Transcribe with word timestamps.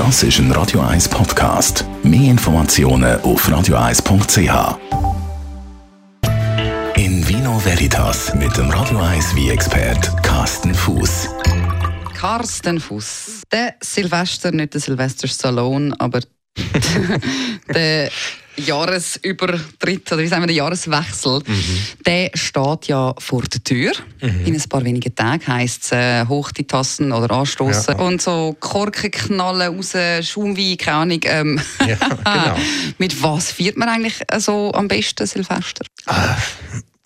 Das 0.00 0.22
ist 0.22 0.38
ein 0.38 0.50
Radio 0.52 0.80
1 0.80 1.10
Podcast. 1.10 1.84
Mehr 2.02 2.30
Informationen 2.30 3.20
auf 3.20 3.46
radio1.ch. 3.46 4.78
In 6.96 7.28
Vino 7.28 7.62
Veritas 7.62 8.34
mit 8.34 8.56
dem 8.56 8.70
Radio 8.70 8.98
1 8.98 9.36
wie 9.36 9.50
expert 9.50 10.10
Carsten 10.22 10.74
Fuß. 10.74 11.28
Carsten 12.14 12.80
Fuß. 12.80 13.42
Der 13.52 13.74
Silvester, 13.82 14.52
nicht 14.52 14.72
der 14.72 14.80
Silvester 14.80 15.28
Stallone, 15.28 15.94
aber 15.98 16.20
der 17.68 18.10
Jahresübertritt 18.56 20.12
oder 20.12 20.22
wie 20.22 20.26
sagen 20.26 20.42
wir, 20.42 20.46
der 20.46 20.56
Jahreswechsel, 20.56 21.40
mhm. 21.46 21.78
der 22.06 22.30
steht 22.34 22.86
ja 22.88 23.14
vor 23.18 23.42
der 23.42 23.62
Tür. 23.62 23.92
Mhm. 24.20 24.46
In 24.46 24.54
ein 24.54 24.68
paar 24.68 24.84
wenigen 24.84 25.14
Tagen 25.14 25.46
heisst 25.46 25.84
es 25.84 25.92
äh, 25.92 26.26
hoch 26.26 26.52
die 26.52 26.66
Tassen 26.66 27.12
oder 27.12 27.30
anstoßen 27.34 27.94
ja. 27.96 28.04
und 28.04 28.20
so 28.20 28.56
Korken 28.58 29.10
knallen 29.10 29.76
raus, 29.76 29.94
Schaumwein, 30.22 30.76
keine 30.76 30.96
Ahnung. 30.96 31.20
Ähm, 31.24 31.60
ja, 31.86 31.96
genau. 31.96 32.56
Mit 32.98 33.22
was 33.22 33.52
feiert 33.52 33.76
man 33.76 33.88
eigentlich 33.88 34.20
so 34.38 34.72
am 34.72 34.88
besten 34.88 35.26
Silvester? 35.26 35.84
Ah, 36.06 36.36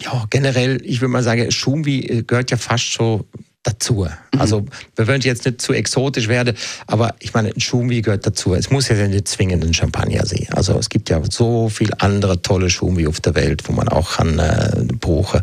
ja, 0.00 0.24
generell, 0.30 0.80
ich 0.84 1.00
würde 1.00 1.12
mal 1.12 1.22
sagen, 1.22 1.50
Schaumwein 1.50 2.24
gehört 2.26 2.50
ja 2.50 2.56
fast 2.56 2.84
schon 2.84 3.24
dazu. 3.64 4.04
Mhm. 4.04 4.40
Also 4.40 4.64
wir 4.94 5.08
wollen 5.08 5.20
jetzt 5.22 5.44
nicht 5.44 5.60
zu 5.60 5.72
exotisch 5.72 6.28
werden, 6.28 6.56
aber 6.86 7.14
ich 7.18 7.34
meine, 7.34 7.48
ein 7.48 7.60
Schumwi 7.60 8.02
gehört 8.02 8.26
dazu. 8.26 8.54
Es 8.54 8.70
muss 8.70 8.88
ja 8.88 8.94
nicht 9.08 9.26
zwingend 9.26 9.64
ein 9.64 9.74
Champagner 9.74 10.24
sein. 10.24 10.46
Also 10.52 10.78
es 10.78 10.88
gibt 10.88 11.10
ja 11.10 11.20
so 11.28 11.68
viele 11.68 12.00
andere 12.00 12.40
tolle 12.40 12.70
Schumwi 12.70 13.06
auf 13.06 13.20
der 13.20 13.34
Welt, 13.34 13.66
wo 13.66 13.72
man 13.72 13.88
auch 13.88 14.16
kann 14.16 14.38
äh, 14.38 14.84
brauchen. 15.00 15.40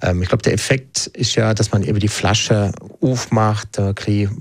Ähm, 0.00 0.22
ich 0.22 0.28
glaube, 0.28 0.42
der 0.42 0.54
Effekt 0.54 1.08
ist 1.08 1.34
ja, 1.34 1.52
dass 1.52 1.72
man 1.72 1.82
eben 1.82 1.98
die 1.98 2.08
Flasche 2.08 2.72
aufmacht, 3.00 3.78
äh, 3.78 3.92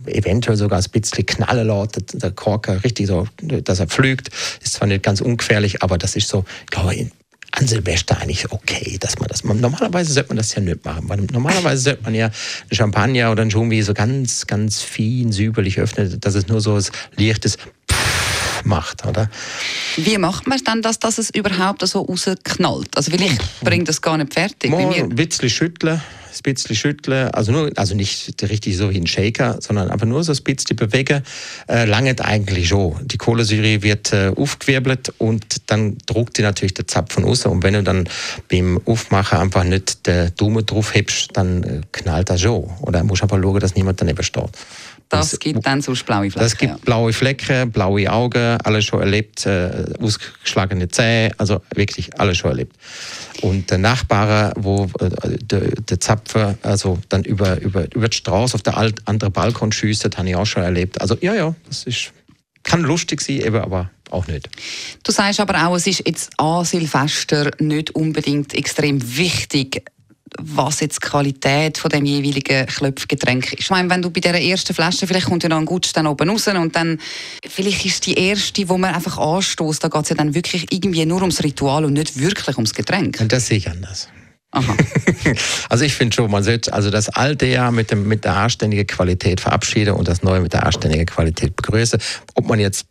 eventuell 0.06 0.56
sogar 0.56 0.80
ein 0.80 0.92
bisschen 0.92 1.26
knallen 1.26 1.68
lässt, 1.68 2.22
der 2.22 2.32
Korker 2.32 2.84
richtig 2.84 3.08
so, 3.08 3.28
dass 3.42 3.80
er 3.80 3.88
pflügt. 3.88 4.30
Ist 4.64 4.74
zwar 4.74 4.88
nicht 4.88 5.04
ganz 5.04 5.22
ungefährlich, 5.22 5.84
aber 5.84 5.98
das 5.98 6.16
ist 6.16 6.30
so, 6.30 6.46
ich 6.62 6.72
glaube, 6.72 6.96
an 7.58 7.68
Silvester 7.68 8.20
eigentlich 8.20 8.52
okay, 8.52 8.98
dass 9.00 9.18
man 9.18 9.28
das 9.28 9.44
macht. 9.44 9.60
Normalerweise 9.60 10.14
sollte 10.14 10.30
man 10.30 10.38
das 10.38 10.54
ja 10.54 10.62
nicht 10.62 10.86
machen. 10.86 11.10
Weil 11.10 11.22
normalerweise 11.32 11.82
sollte 11.82 12.04
man 12.04 12.14
ja 12.14 12.26
einen 12.26 12.34
Champagner 12.72 13.32
oder 13.32 13.42
einen 13.42 13.50
Jumbi 13.50 13.82
so 13.82 13.94
ganz, 13.94 14.46
ganz 14.46 14.82
fein, 14.82 15.32
säuberlich 15.32 15.80
öffnen, 15.80 16.20
dass 16.20 16.36
es 16.36 16.48
nur 16.48 16.62
so 16.62 16.76
ein 16.76 16.84
leichtes 17.16 17.58
macht, 18.64 19.06
oder? 19.06 19.30
Wie 19.96 20.18
macht 20.18 20.46
man 20.48 20.60
dann, 20.66 20.82
dass, 20.82 21.00
dass 21.00 21.18
es 21.18 21.30
überhaupt 21.32 21.88
so 21.88 22.02
rausknallt? 22.02 22.96
Also 22.96 23.12
vielleicht 23.12 23.62
bringt 23.62 23.88
das 23.88 24.02
gar 24.02 24.18
nicht 24.18 24.34
fertig. 24.34 24.70
Mal 24.70 24.94
ein 24.94 25.10
bisschen 25.10 25.50
schütteln, 25.50 26.02
ein 26.40 26.54
bisschen 26.54 26.76
schütteln, 26.76 27.30
also, 27.32 27.52
nur, 27.52 27.72
also 27.76 27.96
nicht 27.96 28.42
richtig 28.44 28.78
so 28.78 28.90
wie 28.92 28.98
ein 28.98 29.08
Shaker, 29.08 29.58
sondern 29.60 29.90
einfach 29.90 30.08
nur 30.08 30.24
so 30.24 30.32
ein 30.32 30.44
bisschen 30.44 30.76
bewegen, 30.76 31.24
äh, 31.68 31.86
langet 31.86 32.22
eigentlich 32.22 32.68
schon. 32.68 32.96
Die 33.08 33.18
Kohlensäure 33.18 33.82
wird 33.84 34.14
äh, 34.14 34.32
aufgewirbelt 34.36 35.14
und 35.18 35.70
dann 35.70 35.98
druckt 36.06 36.38
die 36.38 36.42
natürlich 36.42 36.74
der 36.74 36.88
Zapfen 36.88 37.24
raus 37.24 37.46
und 37.46 37.64
wenn 37.64 37.74
du 37.74 37.84
dann 37.84 38.08
beim 38.50 38.80
Aufmachen 38.86 39.40
einfach 39.40 39.64
nicht 39.64 40.08
den 40.08 40.34
Daumen 40.36 40.66
drauf 40.66 40.94
hebst, 40.94 41.30
dann 41.34 41.64
äh, 41.64 41.82
knallt 41.92 42.30
das 42.30 42.42
schon. 42.42 42.70
Oder 42.82 43.04
musst 43.04 43.24
einfach 43.24 43.42
schauen, 43.42 43.60
dass 43.60 43.76
niemand 43.76 44.02
daneben 44.02 44.24
steht. 44.24 44.50
Das, 45.10 45.32
das 45.32 45.40
gibt 45.40 45.66
dann 45.66 45.82
so 45.82 45.94
blaue 45.94 46.30
Flecken. 46.30 46.40
Das 46.40 46.58
gibt 46.58 46.72
ja. 46.74 46.78
blaue 46.84 47.14
Flecken, 47.14 47.72
blaue 47.72 48.12
Augen, 48.12 48.58
alles 48.64 48.86
schon 48.86 49.00
erlebt, 49.00 49.46
äh, 49.46 49.86
ausgeschlagene 50.00 50.90
Zähne, 50.90 51.32
also 51.38 51.62
wirklich 51.74 52.20
alles 52.20 52.38
schon 52.38 52.52
erlebt. 52.52 52.76
Und 53.42 53.70
der 53.72 53.78
Nachbar, 53.78 54.52
wo 54.58 54.90
äh, 55.00 55.38
der, 55.42 55.62
der 55.82 56.00
Zapfer 56.00 56.58
also 56.62 57.00
dann 57.10 57.24
über, 57.24 57.60
über, 57.62 57.86
über 57.96 58.10
die 58.10 58.18
Straße 58.18 58.56
auf 58.56 58.64
der 58.64 58.78
andere 58.78 59.32
Balkon 59.32 59.72
schießt, 59.72 60.18
habe 60.18 60.30
ich 60.30 60.36
auch 60.36 60.46
schon 60.46 60.64
erlebt. 60.64 61.00
Also 61.00 61.18
ja, 61.22 61.34
ja, 61.34 61.56
das 61.68 61.84
ist, 61.86 62.12
kann 62.64 62.82
lustig 62.82 63.22
sein, 63.22 63.42
eben, 63.42 63.58
aber 63.58 63.90
auch 64.10 64.28
nicht. 64.28 64.50
Du 65.04 65.12
sagst 65.12 65.40
aber 65.40 65.68
auch, 65.68 65.76
es 65.76 65.88
ist 65.88 66.04
jetzt 66.06 66.32
an 66.38 66.66
Silvester 66.66 67.52
nicht 67.60 67.92
unbedingt 67.92 68.54
extrem 68.54 69.18
wichtig, 69.18 69.84
was 70.42 70.80
jetzt 70.80 71.04
die 71.04 71.08
Qualität 71.08 71.78
von 71.78 71.90
dem 71.90 72.06
jeweiligen 72.06 72.66
Klopfgetränk 72.66 73.54
ist. 73.54 73.60
Ich 73.60 73.70
meine, 73.70 73.90
wenn 73.90 74.02
du 74.02 74.10
bei 74.10 74.20
dieser 74.20 74.40
ersten 74.40 74.74
Flasche, 74.74 75.08
vielleicht 75.08 75.28
kommt 75.28 75.44
ja 75.44 75.50
noch 75.50 75.58
ein 75.58 75.66
Gutsch 75.66 75.92
dann 75.94 76.08
oben 76.08 76.30
raus 76.30 76.48
und 76.48 76.76
dann, 76.76 77.00
vielleicht 77.48 77.86
ist 77.86 78.06
die 78.06 78.14
erste, 78.14 78.68
wo 78.70 78.78
man 78.78 78.94
einfach 78.94 79.18
anstößt, 79.18 79.84
da 79.84 79.88
geht 79.88 80.04
es 80.04 80.10
ja 80.10 80.16
dann 80.16 80.34
wirklich 80.34 80.66
irgendwie 80.72 81.06
nur 81.06 81.22
ums 81.22 81.44
Ritual 81.44 81.86
und 81.86 81.94
nicht 81.94 82.20
wirklich 82.20 82.56
ums 82.58 82.74
Getränk. 82.74 83.20
Und 83.20 83.32
das 83.32 83.48
sehe 83.48 83.58
ich 83.58 83.70
anders. 83.70 84.08
Also 85.70 85.84
ich 85.84 85.94
finde 85.94 86.16
schon, 86.16 86.32
man 86.32 86.44
sollte 86.44 86.74
also 86.74 86.90
das 86.90 87.10
alte 87.10 87.46
Jahr 87.46 87.72
mit, 87.72 87.92
dem, 87.92 88.08
mit 88.08 88.24
der 88.24 88.36
anständigen 88.36 88.88
Qualität 88.88 89.42
verabschieden 89.42 89.94
und 89.94 90.08
das 90.08 90.24
neue 90.24 90.40
mit 90.40 90.54
der 90.54 90.66
anständigen 90.66 91.06
Qualität 91.06 91.56
begrüßen. 91.56 92.00
Ob 92.36 92.48
man 92.48 92.60
jetzt 92.60 92.86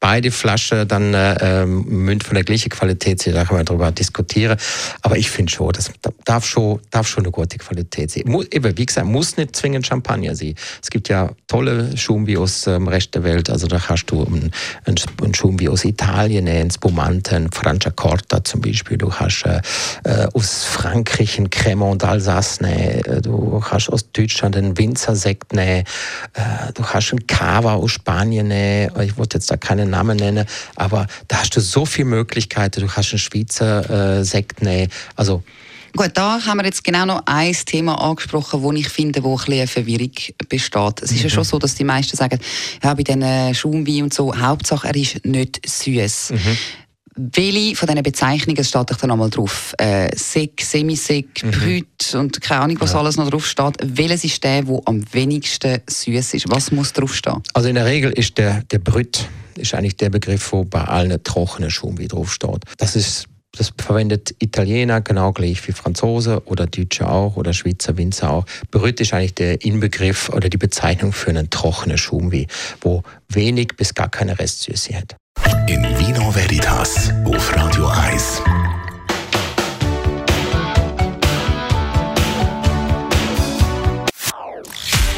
beide 0.00 0.30
Flaschen 0.30 0.88
dann 0.88 1.12
äh, 1.14 1.62
ähm, 1.62 2.18
von 2.20 2.34
der 2.34 2.42
gleichen 2.42 2.70
Qualität 2.70 3.22
sind, 3.22 3.34
da 3.34 3.44
kann 3.44 3.58
man 3.58 3.66
darüber 3.66 3.92
diskutieren. 3.92 4.56
Aber 5.02 5.18
ich 5.18 5.30
finde 5.30 5.52
schon, 5.52 5.72
das 5.72 5.90
darf 6.24 6.46
schon, 6.46 6.80
darf 6.90 7.06
schon 7.06 7.24
eine 7.24 7.30
gute 7.30 7.58
Qualität 7.58 8.10
sein. 8.10 8.24
Muss, 8.26 8.46
eben, 8.50 8.76
wie 8.76 8.86
gesagt, 8.86 9.06
muss 9.06 9.36
nicht 9.36 9.54
zwingend 9.54 9.86
Champagner 9.86 10.34
sein. 10.34 10.54
Es 10.82 10.90
gibt 10.90 11.10
ja 11.10 11.30
tolle 11.46 11.96
Schumbi 11.96 12.38
aus 12.38 12.62
dem 12.62 12.82
ähm, 12.82 12.88
Rest 12.88 13.14
der 13.14 13.24
Welt. 13.24 13.50
Also 13.50 13.66
da 13.66 13.88
hast 13.88 14.06
du 14.06 14.24
einen, 14.24 14.50
einen 14.86 15.34
Schumbi 15.34 15.68
aus 15.68 15.84
Italien, 15.84 16.48
einen 16.48 16.70
Spumante, 16.70 17.36
einen 17.36 17.52
Franciacorta 17.52 18.42
zum 18.42 18.62
Beispiel. 18.62 18.96
Du 18.96 19.12
hast 19.12 19.44
äh, 19.44 19.60
äh 20.04 20.28
aus 20.32 20.64
Frankreich 20.64 21.36
einen 21.36 21.50
Cremant 21.50 22.02
d'Alsace. 22.02 22.62
Äh, 22.64 23.20
du 23.20 23.62
hast 23.62 23.90
aus 23.90 24.10
Deutschland 24.12 24.56
einen 24.56 24.78
Winzersekt, 24.78 25.52
ne. 25.52 25.84
Du 26.74 26.84
hast 26.84 27.12
einen 27.12 27.26
Cava 27.26 27.74
aus 27.74 27.92
Spanien. 27.92 28.50
Ich 29.02 29.16
wollte 29.18 29.36
jetzt 29.36 29.50
da 29.50 29.56
keinen 29.56 29.89
Namen 29.90 30.16
nennen, 30.16 30.46
aber 30.76 31.06
da 31.28 31.38
hast 31.38 31.56
du 31.56 31.60
so 31.60 31.84
viele 31.84 32.08
Möglichkeiten. 32.08 32.80
Du 32.80 32.90
hast 32.90 33.12
einen 33.12 33.18
Schweizer 33.18 34.18
äh, 34.18 34.24
Sekt 34.24 34.62
nehmen. 34.62 34.90
Also 35.16 35.42
Gut, 35.96 36.10
da 36.14 36.44
haben 36.44 36.58
wir 36.58 36.64
jetzt 36.64 36.84
genau 36.84 37.04
noch 37.04 37.22
ein 37.26 37.52
Thema 37.52 38.00
angesprochen, 38.00 38.62
wo 38.62 38.72
ich 38.72 38.88
finde, 38.88 39.24
wo 39.24 39.36
ein 39.36 39.44
bisschen 39.44 39.66
Verwirrung 39.66 40.12
besteht. 40.48 41.02
Es 41.02 41.10
ist 41.10 41.18
mhm. 41.18 41.24
ja 41.24 41.30
schon 41.30 41.44
so, 41.44 41.58
dass 41.58 41.74
die 41.74 41.84
meisten 41.84 42.16
sagen, 42.16 42.38
ja, 42.82 42.94
bei 42.94 43.02
diesen 43.02 43.54
Schaumwein 43.54 44.04
und 44.04 44.14
so, 44.14 44.36
Hauptsache 44.36 44.86
er 44.88 44.96
ist 44.96 45.24
nicht 45.24 45.60
süß. 45.66 46.32
Mhm. 46.32 46.58
Welche 47.16 47.76
von 47.76 47.88
diesen 47.88 48.02
Bezeichnungen 48.02 48.64
steht 48.64 48.90
ich 48.90 48.96
da 48.96 49.06
nochmal 49.06 49.30
drauf? 49.30 49.74
Äh, 49.78 50.16
Sek, 50.16 50.62
Semisek, 50.62 51.42
mhm. 51.42 51.50
Brüt 51.50 52.14
und 52.14 52.40
keine 52.40 52.62
Ahnung, 52.62 52.76
was 52.80 52.92
ja. 52.92 53.00
alles 53.00 53.16
noch 53.16 53.28
drauf 53.28 53.46
steht. 53.46 53.76
Welches 53.82 54.24
ist 54.24 54.44
der, 54.44 54.62
der 54.62 54.80
am 54.84 55.02
wenigsten 55.12 55.80
süß 55.86 56.34
ist? 56.34 56.48
Was 56.48 56.70
muss 56.70 56.92
draufstehen? 56.92 57.42
Also 57.52 57.68
in 57.68 57.74
der 57.74 57.84
Regel 57.84 58.12
ist 58.12 58.38
der, 58.38 58.62
der 58.70 58.78
Brüt 58.78 59.28
ist 59.56 59.74
eigentlich 59.74 59.96
der 59.96 60.10
Begriff, 60.10 60.52
wo 60.52 60.64
bei 60.64 60.82
allen 60.82 61.22
trockenen 61.22 61.70
wie 61.70 62.08
draufsteht. 62.08 62.64
Das 62.78 62.96
ist 62.96 63.26
das 63.52 63.72
verwendet 63.76 64.34
Italiener 64.38 65.00
genau 65.00 65.32
gleich 65.32 65.66
wie 65.66 65.72
Franzose 65.72 66.42
oder 66.46 66.66
Deutsche 66.66 67.08
auch 67.08 67.36
oder 67.36 67.52
Schweizer 67.52 67.96
Winzer 67.96 68.30
auch. 68.30 68.44
Brüt 68.70 69.00
ist 69.00 69.12
eigentlich 69.12 69.34
der 69.34 69.64
Inbegriff 69.64 70.28
oder 70.28 70.48
die 70.48 70.56
Bezeichnung 70.56 71.12
für 71.12 71.30
einen 71.30 71.50
trockenen 71.50 71.98
Schumwi, 71.98 72.46
wo 72.80 73.02
wenig 73.28 73.76
bis 73.76 73.94
gar 73.94 74.08
keine 74.08 74.38
Restsüße 74.38 74.94
hat. 74.94 75.16
In 75.68 75.82
Vino 75.98 76.34
Veritas 76.34 77.10
auf 77.24 77.56
Radio 77.56 77.88
1. 77.88 78.42